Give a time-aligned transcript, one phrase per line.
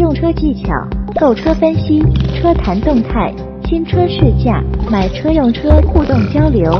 [0.00, 0.72] 用车技巧、
[1.20, 2.00] 购车分析、
[2.34, 3.30] 车谈动态、
[3.68, 6.72] 新车试驾、买车用车互动交流。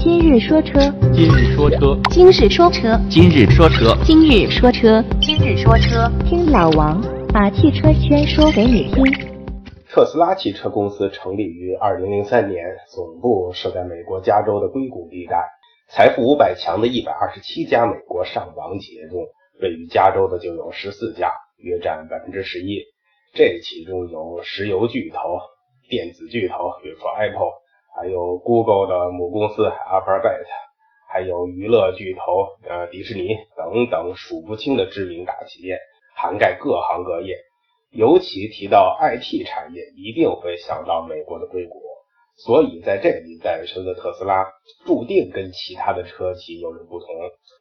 [0.00, 0.80] 今日说车，
[1.12, 7.00] 今日说车，今日说车，今日说车，今日说车，今日说车，听老王
[7.32, 9.04] 把汽车圈说给你听。
[9.88, 15.36] 特斯拉汽车公司成立于二零零三年，总部设在美国加州的硅谷地带。
[15.88, 19.20] 财富五百强的一百二十七家美国上榜企业中，
[19.62, 21.30] 位于加州的就有十四家。
[21.64, 22.84] 约占百分之十一，
[23.32, 25.40] 这其中有石油巨头、
[25.88, 27.52] 电子巨头，比如说 Apple，
[27.96, 30.44] 还有 Google 的母公司 Alphabet，
[31.10, 35.78] 还有娱乐巨头呃迪士尼等等数不清的知名大企业，
[36.14, 37.36] 涵盖各行各业。
[37.90, 41.83] 尤其提到 IT 产业，一定会想到美国的硅谷。
[42.36, 44.44] 所以在这里诞生的特斯拉，
[44.84, 47.08] 注定跟其他的车企有着不同。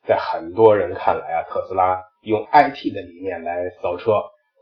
[0.07, 4.13] 在很多人看来啊，特斯拉用 IT 的理念来造车，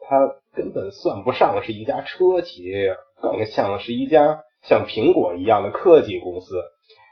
[0.08, 0.18] 它
[0.54, 2.72] 根本算不上是一家车企，
[3.22, 6.62] 更像是一家像苹果一样的科技公司。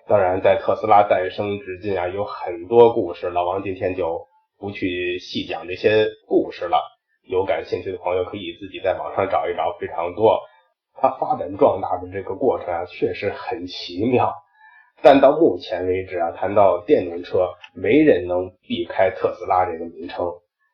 [0.08, 4.28] 当然，在特斯拉诞生至今啊，有很多故事，老王今天就
[4.60, 6.82] 不去细讲这些故事了。
[7.24, 10.42] 有感兴趣的朋友可以自己在网上找一找，非常多。
[11.02, 14.34] 它发展壮大的这个过程啊，确实很奇妙。
[15.02, 20.30] 但到目前为止啊，谈到电动车，没人能避开特斯拉这个名称。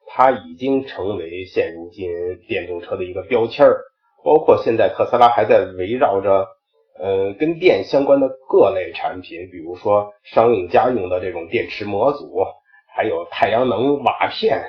[0.08, 2.10] 它已经成为现如今
[2.48, 3.82] 电动车的一个标签儿。
[4.24, 6.48] 包括现在特斯拉还在围绕着
[6.98, 12.44] 呃跟电相关的各类产品，比如说商用家用的这种电池模组，
[12.96, 14.64] 还有太阳能瓦片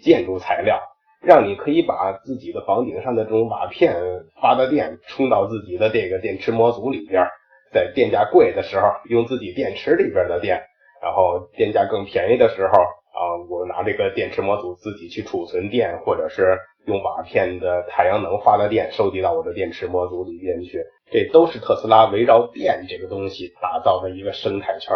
[0.00, 0.80] 建筑材料。
[1.26, 3.92] 让你可以把自己的房顶上的这种瓦片
[4.40, 7.26] 发的电充到自己的这个电池模组里边，
[7.72, 10.62] 在电价贵的时候用自己电池里边的电，
[11.02, 20.80] 然后电价更便宜的时候啊，我拿这个电池模组自己去储存电，或者是用瓦片的太阳能发的电收集到我的电池模组里边去，
[21.10, 24.94] 这都是特斯拉围绕电这个东西打造的一个生态圈。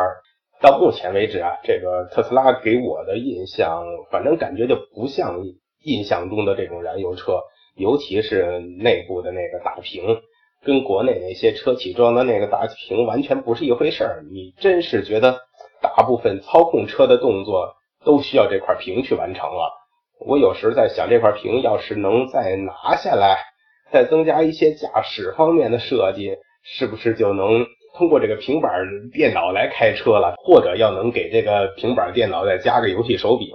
[0.63, 5.35] 到目前为止啊，这个特斯拉给我的印象，反正感觉就不像。
[5.83, 7.41] 印象中的这种燃油车，
[7.77, 10.21] 尤其是内部的那个大屏，
[10.63, 14.25] 跟国内那些车企装的那个大屏完全不是一回事儿。
[14.31, 15.41] 你真是觉得
[15.81, 17.75] 大部分操控车的动作
[18.05, 19.73] 都需要这块屏去完成了。
[20.27, 23.39] 我有时在想，这块屏要是能再拿下来，
[23.91, 27.65] 再增加一些驾驶方面的设计，是不是就能
[27.97, 28.71] 通过这个平板
[29.13, 30.35] 电脑来开车了？
[30.45, 33.49] 或者要能给这个平板电脑再加个游戏手柄，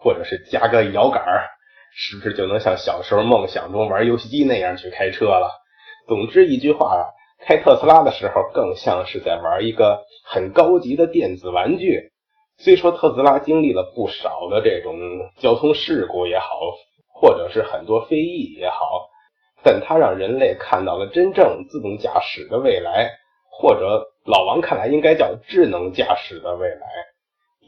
[0.00, 1.46] 或者是加个摇杆儿？
[1.94, 5.50] 是不是就能像小时候梦想中玩游戏机那样去开车了？
[6.06, 7.06] 总之一句话，
[7.46, 12.10] 开特斯拉的时候更像是在玩一个很高级的电子玩具。
[12.58, 14.96] 虽说特斯拉经历了不少的这种
[15.38, 16.58] 交通事故也好，
[17.12, 19.08] 或者是很多非议也好，
[19.62, 23.10] 但它让人类看到了真正自动驾驶的未来，
[23.50, 26.86] 或者老王看来应该叫智能驾驶的未来。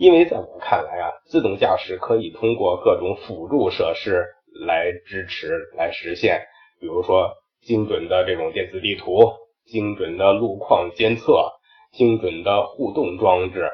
[0.00, 4.24] 因为在我看来啊，自动驾驶可以通过各种辅助设施
[4.64, 6.40] 来支持、来实现，
[6.80, 7.30] 比如说
[7.60, 9.20] 精准的这种电子地图、
[9.66, 11.52] 精准的路况监测、
[11.92, 13.68] 精准的互动装置。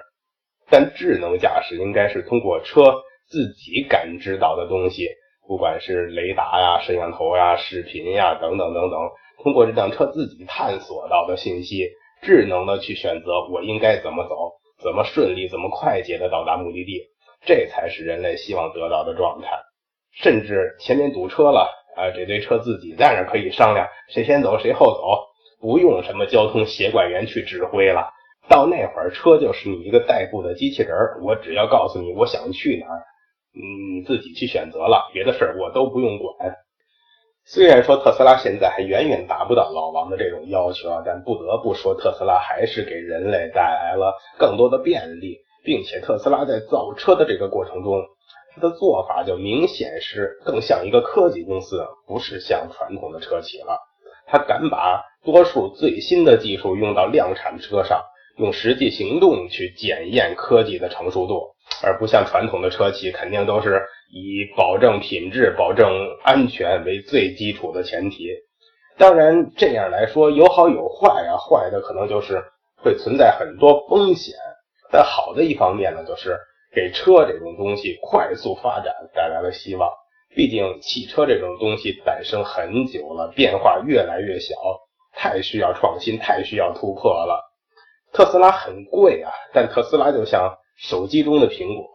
[0.69, 2.82] 但智能驾驶应该是通过车
[3.28, 5.06] 自己感知到的东西，
[5.47, 8.98] 不管是雷达呀、摄像头呀、视频呀等等等等，
[9.44, 11.88] 通过这辆车自己探索到的信息，
[12.20, 14.34] 智能的去选择我应该怎么走。
[14.82, 17.03] 怎么顺利、怎么快捷的到达目的地，
[17.47, 19.48] 这才是人类希望得到的状态。
[20.12, 25.26] 甚至前面堵车了，啊，这堆车自己在那可以商量，谁先走谁后走，
[25.60, 28.10] 不用什么交通协管员去指挥了。
[28.48, 30.92] 到那会儿，车就是你一个代步的机器人
[31.22, 33.03] 我只要告诉你我想去哪儿，
[33.53, 36.54] 你自己去选择了，别的事儿我都不用管。
[37.49, 48.05] 虽然说特斯拉现在还远远达不到老王的这种要求啊，但不得不说，特斯拉还是给人类带来了更多的便利，并且特斯拉在造车的这个过程中，
[48.53, 53.78] 它的做法就明显是更像一个科技公司，不是像传统的车企了。
[54.27, 58.03] 它敢把多数最新的技术用到量产车上，
[58.39, 61.54] 用实际行动去检验科技的成熟度，
[61.84, 63.87] 而不像传统的车企，肯定都是。
[64.10, 65.88] 以保证品质、保证
[66.22, 68.30] 安全为最基础的前提。
[68.98, 71.36] 当然，这样来说有好有坏啊。
[71.36, 72.42] 坏的可能就是
[72.76, 74.34] 会存在很多风险，
[74.91, 76.38] 但好的一方面呢，就是
[76.74, 79.91] 给车这种东西快速发展带来了希望。
[80.34, 84.54] 毕竟汽车这种东西诞生很久了，变化越来越小，
[85.12, 87.42] 太需要创新，太需要突破了。
[88.12, 91.86] 特斯拉很贵啊，但特斯拉就像手机中的苹果。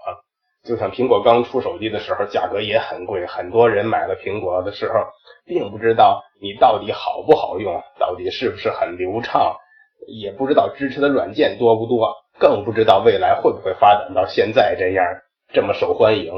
[0.63, 4.93] 就像苹果刚出手机的时候，价格也很贵，很多人买了苹果的时候，
[5.45, 9.55] 并不知道你到底好不好用，到底是不是很流畅，
[10.07, 15.05] 也不知道支持的软件多不多，更不知道未来会不会发展到现在这样
[15.51, 16.31] 这么受欢迎。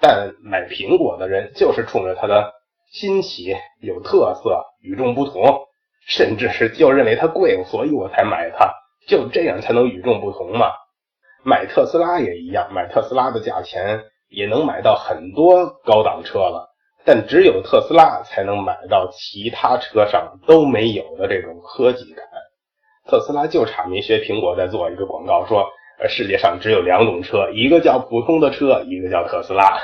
[0.00, 2.54] 但买苹果的人就是冲着它的
[2.90, 5.66] 新奇、有特色、与众不同，
[6.06, 8.72] 甚至是就认为它贵，所以我才买它，
[9.06, 10.72] 就这样才能与众不同嘛。
[11.42, 16.68] 买特斯拉也一样，买特斯拉的价钱也能买到很多高档车了，
[17.04, 22.24] 但只有特斯拉才能买到其他车上都没有的这种科技感。
[23.08, 25.66] 特斯拉就差没学苹果在做一个广告，说
[26.08, 29.78] 世界上只有两种车，一个叫普通的车，一个叫特斯拉。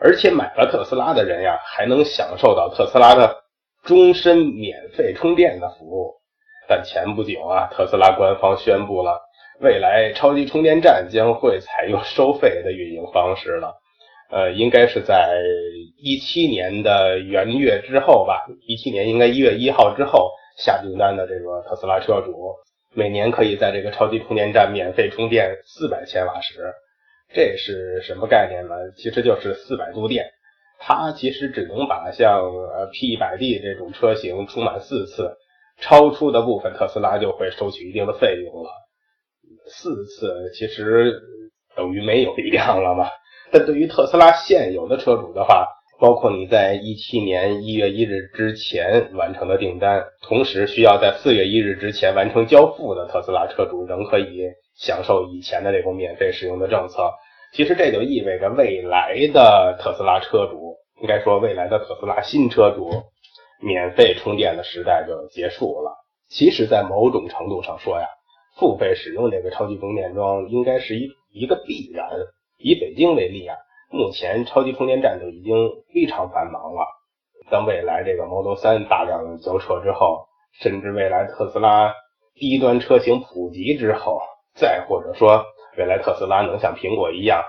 [0.00, 3.36] 而且买了特斯拉的人呀，还能享受到特斯拉的
[3.82, 6.14] 终身免费充电的服务。
[6.68, 9.20] 但前不久啊，特斯拉官方宣布了。
[9.60, 13.74] 未来超级充电站将会采用收费的运营方式了，
[14.30, 15.36] 呃，应该是在
[16.02, 22.54] 一七年的元月之后吧，一七年应该一月一号之后下订单的这个特斯拉车主，
[22.94, 26.72] 每年可以在这个超级充电站免费充电四百千瓦时，
[27.34, 28.74] 这是什么概念呢？
[28.96, 30.24] 其实就是四百度电，
[30.78, 35.36] 它其实只能把像呃 P 一百 D 这种车型充满四次，
[35.82, 38.70] 超出的部分特斯拉就会收取一定的费用了。
[39.72, 41.14] 四次其实
[41.76, 43.08] 等于没有一辆了嘛？
[43.52, 45.66] 但对于特斯拉现有的车主的话，
[45.98, 57.10] 包括你在一七年一月一日之前完成的订单，同时需要在四月一日之前完成交付的特斯拉车主，仍可以享受以前的这种免费使用的政策。
[57.52, 62.88] 其实这就意味着未来的特斯拉车主，应该说未来的特斯拉新车主，
[63.60, 65.92] 免费充电的时代就结束了。
[66.28, 68.06] 其实，在某种程度上说呀。
[68.60, 72.06] 付费使用这个超级充电桩应该是一一个必然。
[72.58, 73.56] 以北京为例啊，
[73.90, 75.54] 目前超级充电站就已经
[75.94, 76.86] 非常繁忙了。
[77.50, 80.26] 当未来这个 Model 3大量交车之后，
[80.60, 81.94] 甚至未来特斯拉
[82.34, 84.20] 低端车型普及之后，
[84.54, 85.42] 再或者说
[85.78, 87.42] 未来特斯拉能像苹果一样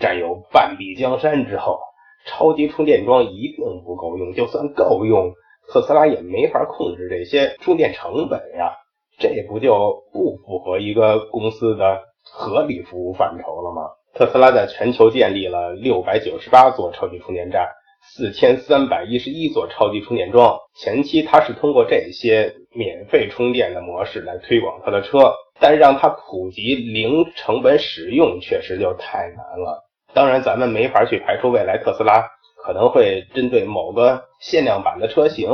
[0.00, 1.80] 占有半壁江山之后，
[2.26, 4.34] 超级充电桩一定不够用。
[4.34, 5.32] 就算够用，
[5.72, 8.74] 特斯拉也没法控制这些充电成本呀。
[9.18, 13.82] 这不就不符合一个公司的合理服务范畴了吗？
[14.14, 17.68] 特斯拉在全球建立了六百九十八座超级充电站，
[18.02, 20.58] 四千三百一十一座超级充电桩。
[20.76, 29.84] 前期它是通过这些免费充电的模式来推广它的车，但让它普及零成本使用，确实就太难了。
[30.14, 32.24] 当然，咱们没法去排除未来特斯拉
[32.64, 35.48] 可能会针对某个限量版的车型，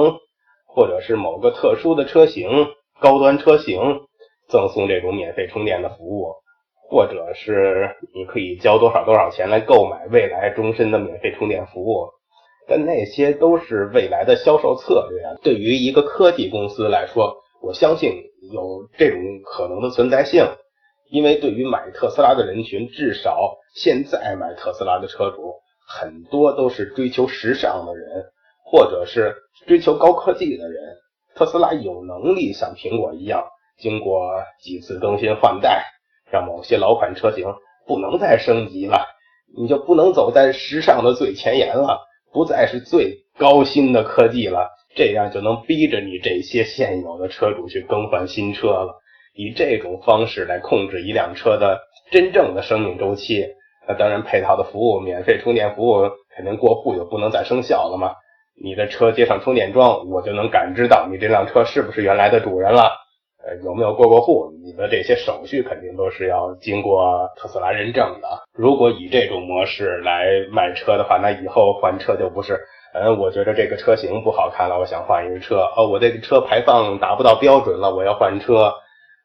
[0.67, 2.49] 或者是某个特殊的车型。
[3.01, 3.79] 高端车型
[4.49, 6.35] 赠送这种免费充电的服务，
[6.89, 12.09] 或者是你可以交多少多少钱来购买未来终身的免费充电服务，
[12.69, 15.23] 但那些都是未来的销售策略。
[15.43, 18.13] 对于一个科技公司来说，我相信
[18.53, 20.47] 有这种可能的存在性，
[21.11, 25.55] 因为对于买特斯拉的人群，至少现在买特斯拉的车主
[25.87, 28.25] 很多都是追求时尚的人，
[28.65, 29.35] 或者是
[29.67, 30.83] 追求高科技的人。
[31.35, 33.45] 特斯拉有能力像苹果一样，
[33.79, 35.85] 经过几次更新换代，
[36.31, 37.47] 让某些老款车型
[37.87, 39.05] 不能再升级了，
[39.57, 42.01] 你就不能走在时尚的最前沿了，
[42.33, 49.01] 不再是最高新的科技了，这样就能逼着你这些现有的车主去更换新车了。
[49.35, 51.81] 以这种方式来控制一辆车的
[52.13, 53.45] 真正的生命周期，
[53.89, 58.15] 那当然配套的服务，免费充电服务肯定过户就不能再生效了嘛。
[58.63, 62.93] 你的车接上充电桩，我就能感知到你这辆车是不是原来的主人了。
[63.47, 64.51] 呃，有没有过过户？
[64.65, 68.29] 你的这些手续肯定都是要经过特斯拉认证的。
[68.55, 72.59] 如果以这种模式来卖车的话，那以后换车就不是，
[72.95, 75.57] 嗯，我觉得这个车型不好看了，我想换一个车。
[75.77, 78.73] 哦，我这个车排放达不到标准了，我要换车，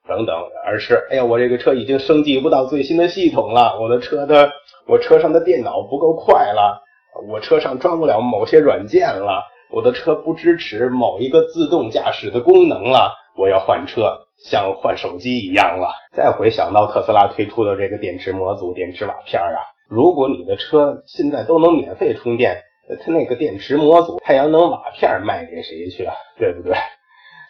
[0.06, 0.36] 等等。
[0.66, 4.52] 而是，哎呀，我这个车已经升级不到最新的系统了，我的车的，
[4.86, 6.82] 我车上的电脑不够快了。
[7.28, 15.92] 我车上装不了某些软件了，我的车不支持某一个自动驾驶的功能了，我要换车，像换手机一样了。
[16.14, 22.62] 再回想到特斯拉推出的这个电池模组、电池瓦片啊，如果你的车现在都能免费充电，
[23.04, 26.14] 它那个电池模组、太阳能瓦片卖给谁去啊？
[26.38, 26.76] 对不对？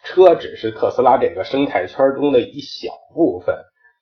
[0.04, 3.56] 车只是特斯拉这个生态圈中的一小部分，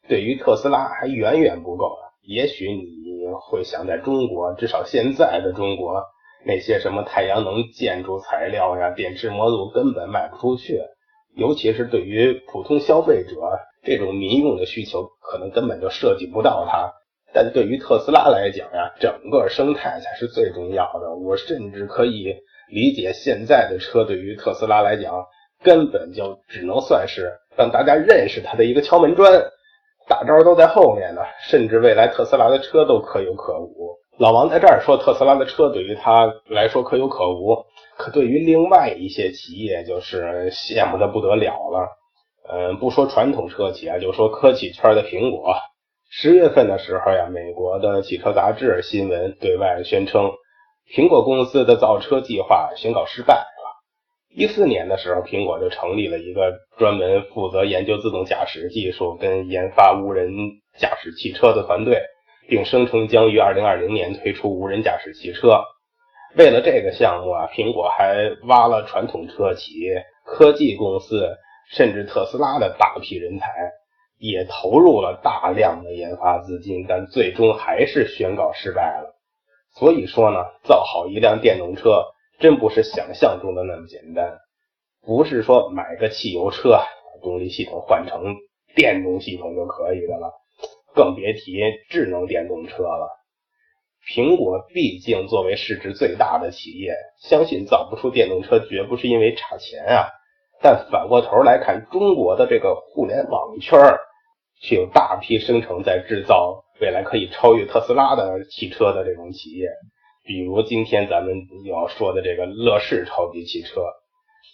[0.07, 1.97] 对于特斯拉还远远不够。
[2.27, 6.03] 也许你会想，在中国，至少现在的中国，
[6.45, 10.81] 那些什么太阳能建筑材料呀、电池模组根本卖不出去，
[11.37, 13.35] 尤其是对于普通消费者
[13.81, 16.91] 这种民用的需求，可能根本就涉及不到它。
[17.33, 21.15] 但对于特斯拉来讲呀，整个生态才是最重要的。
[21.15, 22.35] 我甚至可以
[22.69, 25.25] 理解，现在的车对于特斯拉来讲，
[25.63, 29.43] 根本就只能算是让大家认识它的一个敲门砖，
[30.07, 31.21] 大招都在后面呢。
[31.49, 33.97] 甚至未来特斯拉的车都可有可无。
[34.17, 37.55] 老王在这儿说，特斯拉的车对于他来说可有可无，
[37.97, 41.87] 可对于另外一些企业就是羡慕的不得了了。
[42.49, 45.53] 嗯，不说传统车企啊，就说科技圈的苹果。
[46.09, 50.31] 十月份的时候呀，美国的汽车杂志新闻对外宣称，
[50.95, 53.45] 苹果公司的造车计划宣告失败。
[54.37, 60.29] 一四年的时候，苹果就成立了一个专门负责研究自动驾驶技术跟研发无人
[60.77, 62.03] 驾驶汽车的团队，
[62.47, 65.63] 并声称将于二零二零年推出无人驾驶汽车。
[66.35, 69.71] 为了这个项目啊，苹果还挖了传统车企、
[70.23, 71.35] 科技公司，
[71.71, 73.47] 甚至特斯拉的大批人才。
[74.19, 79.15] 也投入了大量的研发资金，但最终还是宣告失败了。
[79.77, 82.03] 所以说呢，造好一辆电动车
[82.39, 84.37] 真不是想象中的那么简单，
[85.01, 86.79] 不是说买个汽油车，
[87.21, 88.35] 动力系统换成
[88.75, 90.31] 电动系统就可以的了，
[90.93, 93.09] 更别提智能电动车了。
[94.07, 100.07] 苹果毕竟作为市值最大的企业，相信造不出电动车绝不是因为差钱啊。
[100.61, 103.99] 但反过头来看，中国的这个互联网圈儿。
[104.59, 109.67] 是有大批生成在制造未来可以超越特斯拉的汽车的这种企业，
[110.27, 113.81] 比如今天咱们要说的这个乐视超级汽车。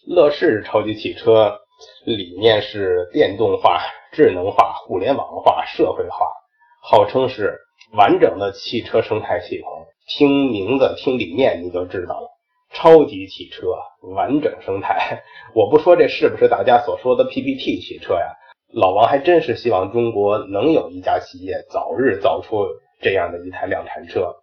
[0.06, 1.60] 乐视超级汽车
[2.06, 6.28] 理念是电动化、智能化、互联网化、社会化，
[6.84, 7.58] 号称是
[7.98, 9.68] 完整的汽车生态系统。
[10.08, 12.30] 听名字、听理念你就知道了，
[12.72, 13.66] 超级汽车
[14.14, 15.24] 完整生态。
[15.56, 18.28] 我不说这是不是大家所说的 PPT 汽车呀？
[18.74, 22.68] 老王还真是希望中国能有一家企业早日造出
[23.02, 24.36] 这样的一台量产车，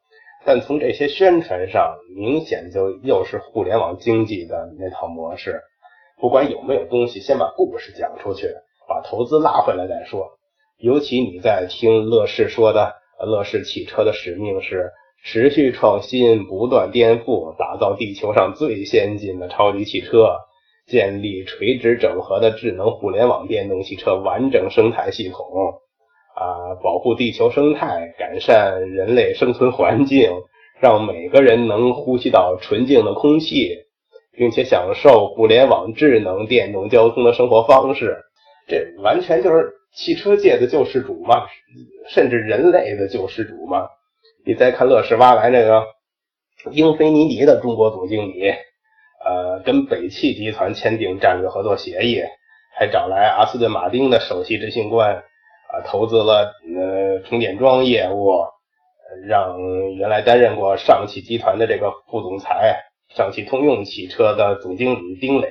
[0.45, 5.61] 但从这些宣传上，明显就又是互联网经济的那套模式。
[6.19, 8.49] 不管有没有东西，先把故事讲出去，
[8.89, 10.27] 把投资拉回来再说。
[10.79, 14.91] 尤其你在听乐视说的，乐视汽车的使命是
[15.25, 20.37] 持续创新、不断颠覆，打造地球上最先进的超级汽车。
[20.87, 25.47] 建立垂直整合的智能互联网电动汽车完整生态系统，
[26.41, 30.31] 啊，保护地球生态，改善人类生存环境，
[30.81, 33.77] 让每个人能呼吸到纯净的空气，
[34.33, 38.17] 并且享受互联网智能电动交通的生活方式。
[38.67, 41.45] 这完全就是汽车界的救世主嘛，
[42.09, 43.87] 甚至人类的救世主嘛。
[44.47, 45.85] 你再看乐视挖来那个
[46.71, 48.55] 英菲尼迪的中国总经理。
[49.23, 52.23] 呃，跟北汽集团签订战略合作协议，
[52.75, 55.23] 还找来阿斯顿马丁的首席执行官，
[55.73, 58.45] 啊，投资了呃充电桩业务，
[59.27, 59.59] 让
[59.95, 62.77] 原来担任过上汽集团的这个副总裁，
[63.15, 65.49] 上汽通用汽车的总经理丁磊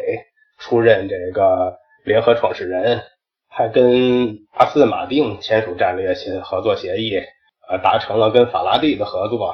[0.59, 3.01] 出任这个联合创始人，
[3.49, 7.15] 还跟阿斯顿马丁签署战略协合作协议，
[7.69, 9.53] 呃，达成了跟法拉第的合作。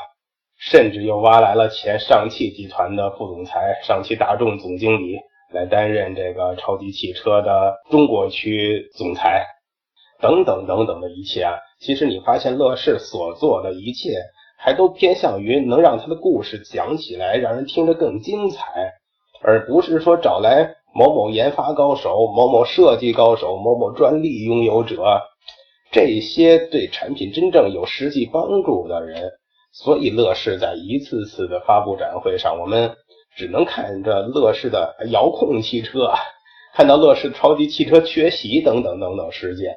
[0.57, 5.17] 甚至又挖来了前上汽集团的副总裁、上汽大众总经理
[5.53, 9.45] 来担任这个超级汽车的中国区总裁，
[10.22, 11.53] 等等等等的一切啊！
[11.79, 14.17] 其实你发现乐视所做的一切，
[14.57, 18.93] 还都偏向于能让他的故事讲起来，让人听着更精彩，
[19.43, 25.22] 而不是说找来某某研发高手、某某设计高手、某某专利拥有者
[25.91, 29.31] 这些对产品真正有实际帮助的人。
[29.74, 32.95] 所以，乐视在一次次的发布展会上，我们
[33.36, 36.13] 只能看着乐视的遥控汽车，
[36.74, 39.75] 看到乐视超级汽车缺席等等等等事件。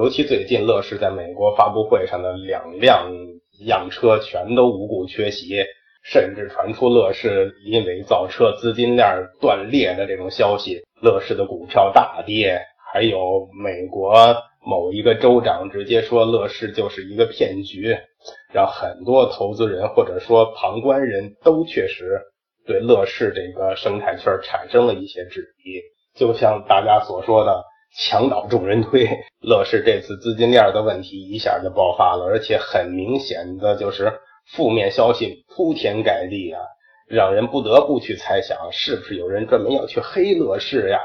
[0.00, 3.12] 尤其最近，乐视在美国发布会上的两辆
[3.66, 5.62] 样车全都无故缺席，
[6.02, 9.06] 甚至传出乐视因为造车资金链
[9.42, 17.94] 断裂的这种消息，乐视的股票大跌，还有美国某一个州长直接说乐视就是一个骗局。
[18.54, 22.22] 让很多投资人或者说旁观人都确实
[22.66, 25.82] 对乐视这个生态圈产生了一些质疑，
[26.18, 27.64] 就像大家所说的
[27.96, 29.08] “墙倒众人推”，
[29.42, 34.20] 乐视这次资金链的问题一下就爆发了，而且很明显的就是
[34.52, 36.60] 负面消息铺天盖地啊，
[37.08, 40.98] 让人不得不去猜想是不是有人专门要去黑乐视呀？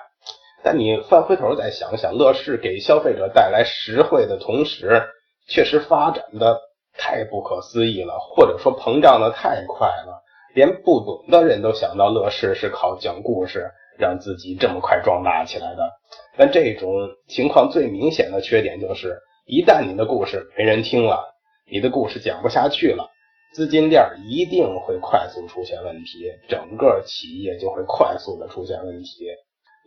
[0.64, 5.04] 但你翻回头再想想，乐视给消费者带来实惠的同时，
[5.48, 6.62] 确实发展的。
[6.98, 10.24] 太不可思议了，或者说膨胀的太快了，
[10.54, 15.92] 连不懂的人都想到乐视是靠讲故事让自己这么快壮大起来的。
[16.38, 16.90] 但这种
[17.28, 21.24] 情况最明显的缺点就是，一旦你的故事没人听了，
[21.72, 23.10] 你的故事讲不下去了，
[23.54, 29.28] 资金链一定会快速出现问题，整个企业就会快速的出现问题。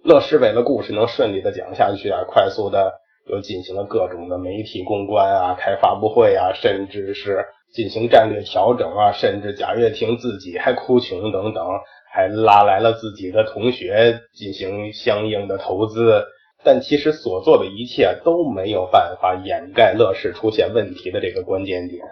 [0.04, 2.92] 乐视为了故事能顺利的讲下去啊，快速的
[3.30, 11.66] 又进行了各种的媒体公关啊，开发布会啊，甚至是进行战略调整啊，甚至贾跃亭自己还哭穷等等，
[12.10, 16.24] 还拉来了自己的同学进行相应的投资。
[16.64, 22.02] 但其实所做的一切都没有办法掩盖乐视出现问题的这个关键点。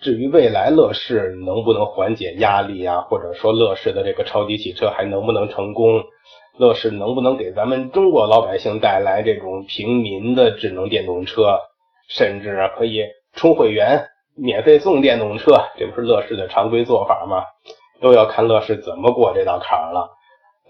[0.00, 6.04] 至于未来乐视能不能缓解压力啊，或者说乐视的这个超级汽车还能不能成功，
[6.56, 11.58] 乐视能不能给咱们中国老百姓带来这种平民的智能电动车，
[12.08, 13.02] 甚至可以
[13.34, 17.42] 充会员免费送电动车，这不是乐视的常规做法吗？
[18.00, 20.08] 都要看乐视怎么过这道坎了。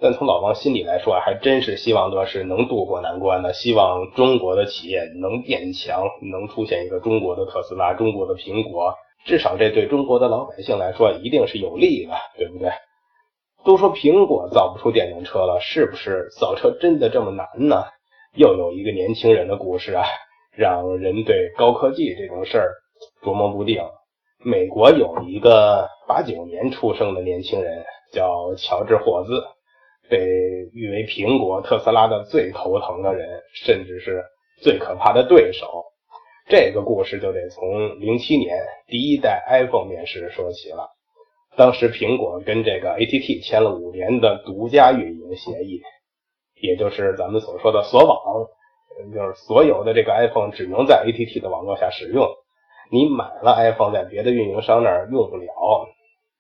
[0.00, 12.70] 但从老王心里来说还真是希望乐视能渡过难关的，希望中国的企业能变强，能出现一个中国的特斯拉、中国的苹果，至少这对中国的老百姓来说一定是有利的，对不对？
[13.64, 17.84] 都说苹果造不出电动车了，是不是造车真的这么难呢？
[18.36, 20.04] 又有一个年轻人的故事啊，
[20.56, 22.70] 让人对高科技这种事儿
[23.24, 23.82] 琢磨不定。
[24.44, 29.42] 美国有一个八九年出生的年轻人，叫乔治霍兹。
[30.08, 30.18] 被
[30.72, 34.22] 誉为苹果、特斯拉的最头疼的人，甚至是
[34.62, 35.84] 最可怕的对手。
[36.48, 40.88] 这个故事就得从零七年第一代 iPhone 面世说起了。
[41.56, 45.80] 当时苹果跟这个 ATT 签了五年的独家运营协议，
[46.62, 48.46] 也就是咱们所说的锁网，
[49.12, 52.26] 就是所有的这个 iPhone 只能在 ATT 的网络下使用。
[52.90, 55.50] 你买了 iPhone，在别的运营商那儿用不了。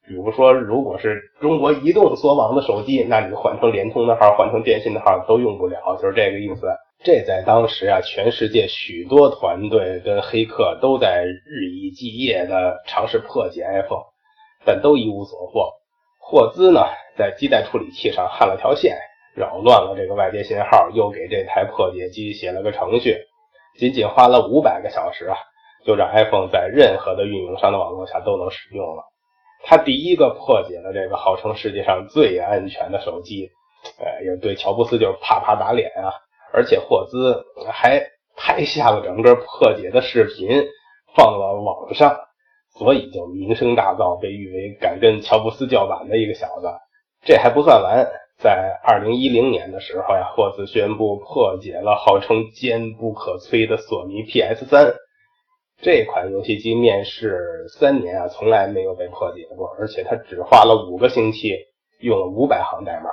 [0.08, 6.66] 比如说，如果是中国移动锁网的手机，那你换成联通的号、换成电信的号都用不了，就是这个意思。
[7.04, 14.02] 这在当时啊，全世界许多团队跟黑客都在日以继夜的尝试破解 iPhone，
[14.64, 15.74] 但都一无所获。
[16.18, 16.80] 霍兹呢，
[17.16, 18.96] 在基带处理器上焊了条线，
[19.36, 23.16] 扰乱了这个外接信号，又给这台破解机写了个程序，
[23.78, 25.36] 仅仅花了五百个小时啊，
[25.84, 29.04] 就让 iPhone 在任何的运营商的网络下都能使用了。
[29.64, 33.50] 他第一个破解了这个号称世界上最安全的手机，
[33.98, 36.12] 呃，也对乔布斯就是啪啪打脸啊！
[36.52, 38.02] 而且霍兹还
[38.36, 40.48] 拍下了整个破解的视频，
[41.14, 42.16] 放了网上，
[42.78, 46.72] 所以就名声大噪，被誉为敢跟乔布斯叫板的一个小子。
[47.22, 48.06] 这还不算完，
[48.38, 54.94] 在二零一零年的时候呀，霍兹宣布破解了号称坚不可摧的索尼 PS 三。
[55.80, 61.54] 这款游戏机面世三年啊，从来没有被破解过，而且他只花了五个星期，
[62.00, 63.10] 用了五百行代码，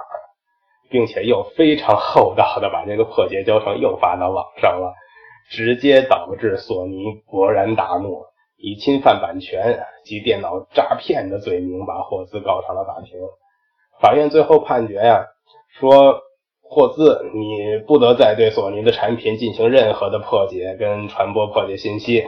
[0.89, 4.95] 并且又非常厚道的把这个破解教程又发到网上了，
[5.51, 8.23] 直接导致索尼勃然大怒，
[8.57, 13.11] 以侵犯版权及电脑诈骗的罪名把霍兹告上了法庭。
[14.01, 15.23] 法院最后判决呀，
[15.79, 16.19] 说
[16.63, 22.25] 霍兹你不得再对索尼的产品进行任何的破解跟传播破解信息。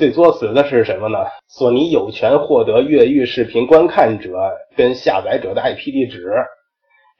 [0.00, 1.18] 最作死的是什么呢？
[1.46, 4.32] 索尼有权获得越狱视频观看者
[4.74, 6.32] 跟下载者的 IP 地址，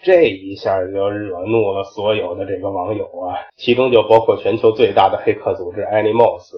[0.03, 6.55] 这一下就惹怒了所有的这个网友啊，其中就包括全球最大的黑客组织 Anonymous。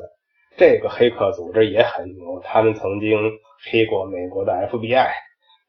[0.57, 3.19] 这个黑客组织也很牛，他们曾经
[3.69, 5.09] 黑过美国的 FBI，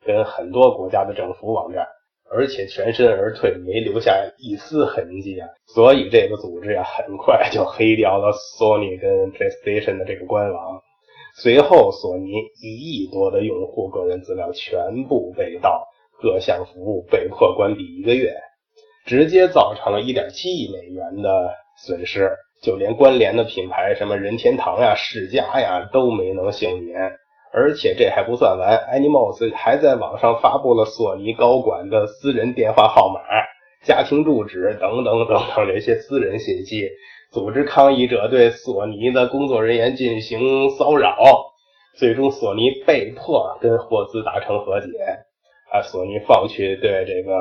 [0.06, 1.88] 跟很多国家的政府网站。
[2.32, 5.48] 而且全身而退，没留下一丝痕迹啊！
[5.68, 10.82] 所以这个组织呀，很快就黑掉了索尼跟 PlayStation 的这个官网。
[11.36, 12.32] 随后，索尼
[12.62, 15.88] 一亿多的用户个人资料全部被盗，
[16.22, 18.34] 各项服务被迫关闭一个月，
[19.06, 21.54] 直接造成了一点七亿美元的
[21.86, 22.32] 损失。
[22.62, 27.12] 就连关联的品牌，什么任天堂呀、世嘉呀，都没能幸免。
[27.54, 33.22] 而且这还不算完，Anonymous 还在网上发布了索尼高管的私人电话号码、
[33.86, 36.90] 家庭住址等等等等这些私人信息，
[37.32, 41.16] 组织抗议者对索尼的工作人员进行骚扰。
[41.96, 44.88] 最终，索尼被迫跟霍兹达成和解，
[45.72, 47.32] 啊，索尼放弃对这个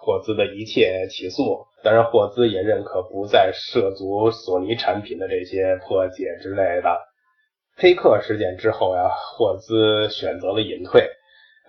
[0.00, 1.64] 霍兹的一切起诉。
[1.84, 7.11] 当然，霍兹也认可不再涉足索尼产品的这些破解之类的。
[7.76, 11.08] 黑客事件之后呀，霍兹选择了隐退。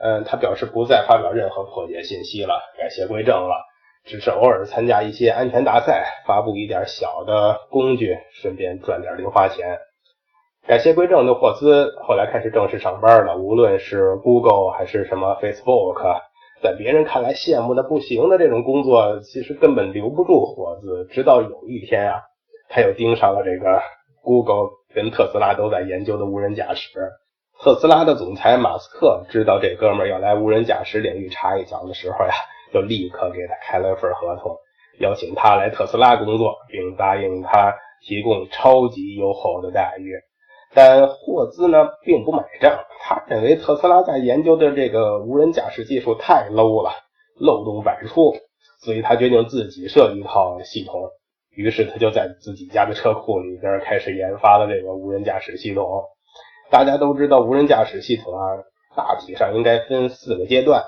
[0.01, 3.55] 嗯，他表示不再发表任何破解信息了，改邪归正了，
[4.03, 9.79] 只是偶尔参加一些安全大赛，发布一点小的工具，顺便赚点零花钱。
[10.67, 13.37] 改邪归正的霍兹后来开始正式上班了。
[13.37, 16.21] 无论是 Google 还是什么 Facebook，
[16.61, 21.05] 在别人看来羡慕的不行的这种工作，其实根本留不住霍兹。
[21.11, 22.21] 直到有一天啊，
[22.69, 23.81] 他又盯上了这个。
[24.25, 26.89] Google 跟特斯拉都在研究的无人驾驶。
[27.61, 32.33] 特斯拉的总裁马斯克知道这哥们儿要来无人驾驶领域插一脚的时候呀，
[32.73, 34.57] 就立刻给他开了份合同，
[34.99, 37.73] 邀请他来特斯拉工作，并答应他
[38.05, 40.13] 提供超级优厚的待遇。
[40.73, 46.91] 但霍兹呢并不买账，他认为特斯拉在研究的这个无人驾驶技术太 low 了，
[47.39, 48.33] 漏洞百出，
[48.81, 51.09] 所以他决定自己设计一套系统。
[51.55, 56.03] 于是他就在自己家的车库里边开始研发了这个无人驾驶系统。
[56.71, 58.41] 大家都知道，无人驾驶系统啊，
[58.95, 60.83] 大体上应该分四个阶段。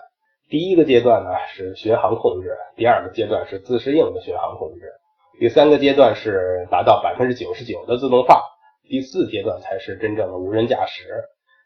[0.50, 4.92] 第一个阶段呢是巡航控制，第二个阶段是自适应的巡航控制，
[5.40, 8.42] 第三个阶段是达到百分之九十九的自动化。
[8.88, 11.04] 第四阶段才是真正的无人驾驶。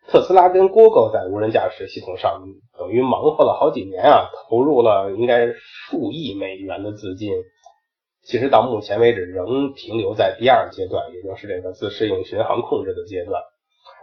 [0.07, 2.41] 特斯拉跟 Google 在无人驾驶系统上
[2.77, 7.31] 等于忙活了好几年啊，投入了应该数亿美元的资金。
[8.29, 13.41] 其实到目前为止仍停留在第二阶段，也就是这个自适应巡航控制的阶段。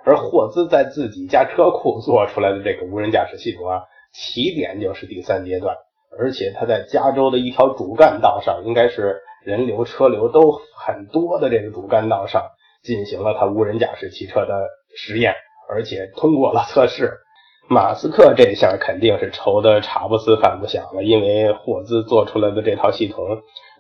[0.05, 5.77] 而霍兹在自己家车库做出来的这个无人驾驶系统啊，起点就是第三阶段，
[6.19, 12.43] 而且他在加州的一条主干道上，应该是人流车流都很多的这个主干道上。
[12.83, 15.35] 进行了他无人驾驶汽车的实验，
[15.69, 17.19] 而且通过了测试。
[17.69, 23.25] 马斯克这下肯定是愁得茶不思饭不想了，因为霍兹做出来的这套系统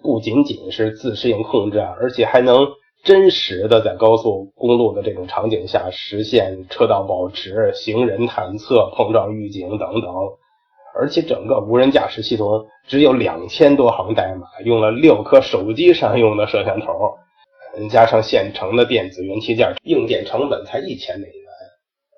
[0.07, 2.64] 不仅仅是自适应控制啊，而且还能
[3.03, 10.12] 真实的在高速公路的这种场景下实现车道保持、行人探测、碰撞预警等等。
[10.95, 17.19] 而且整个无人驾驶系统只有两千多行代码，用了六颗手机上用的摄像头。
[17.90, 21.35] 加上现成的电子元器件，硬件成本才一千美元，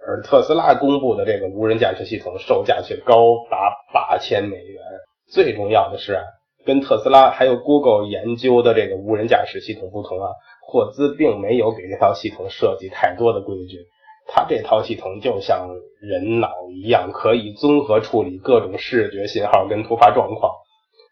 [0.07, 4.81] 而特斯拉公布的这个无人驾驶系统售价却高达八千美元。
[5.29, 6.23] 最重要的是啊，
[6.69, 10.29] 跟特斯拉还有 Google 研究的这个无人驾驶系统不同啊，
[10.61, 13.79] 霍兹并没有给这套系统设计太多的规矩，
[14.27, 15.67] 他这套系统就像
[15.99, 20.53] 人脑一样，可以综合处理各种视觉信号跟突发状况。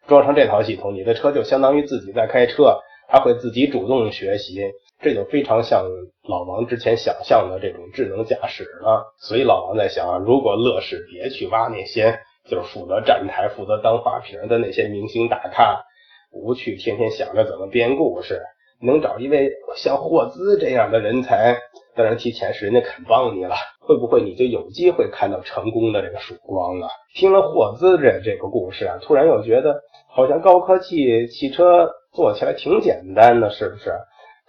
[0.06, 2.78] 装上这套系统，你的车就相当于自己在开车。
[3.08, 4.60] 它会自己主动学习，
[5.00, 5.86] 这就非常像
[6.28, 9.14] 老王之前想象的这种智能驾驶了。
[9.20, 15.84] 所以老王在想啊，如果乐视别去挖那些就是负责站台、负责当花瓶的那些明星大咖，
[16.30, 18.40] 不去天天想着怎么编故事，
[18.80, 21.56] 能找一位像霍兹这样的人才，
[21.94, 26.88] 当然提前是人家肯帮你了，会不会你就有机会看到成功的这个曙光啊？
[27.14, 31.90] 听了霍兹这这个故事啊，突然又觉得好像高科技汽车。
[32.16, 33.92] 做起来挺简单的，是不是？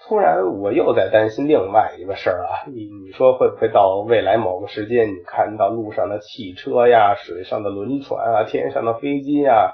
[0.05, 9.73] 突然我又在担心另外一个事儿啊，你你说会不会到未来某个时间，你看到路上的汽车呀、水上的轮船啊、天上的飞机呀，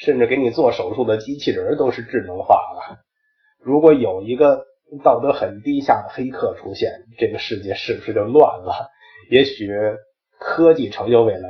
[0.00, 2.98] 甚至给你做手术的机器人都是智能化了？
[3.60, 4.64] 如果有一个
[5.04, 8.90] 道德很低下的黑客出现，这个世界是不是就乱了？
[9.30, 9.70] 也许
[10.38, 11.48] 科技成就未来，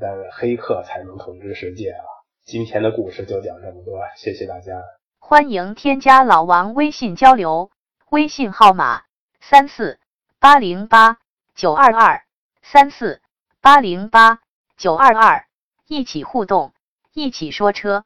[0.00, 2.04] 但黑客才能统治世界啊。
[2.44, 4.72] 今天的故事就讲这么多，谢谢大家。
[5.32, 7.70] 欢迎添加老王微信交流，
[8.10, 9.04] 微信号码
[9.40, 9.98] 三四
[10.38, 11.16] 八零八
[11.54, 12.26] 九二二
[12.60, 13.22] 三四
[13.62, 14.40] 八零八
[14.76, 15.46] 九二二，
[15.86, 16.74] 一起互动，
[17.14, 18.04] 一起说车。